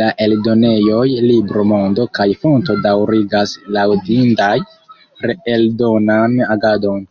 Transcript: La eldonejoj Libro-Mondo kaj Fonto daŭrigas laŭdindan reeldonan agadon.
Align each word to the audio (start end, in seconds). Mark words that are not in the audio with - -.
La 0.00 0.04
eldonejoj 0.26 1.02
Libro-Mondo 1.32 2.08
kaj 2.20 2.28
Fonto 2.46 2.78
daŭrigas 2.88 3.56
laŭdindan 3.78 4.68
reeldonan 5.30 6.44
agadon. 6.60 7.10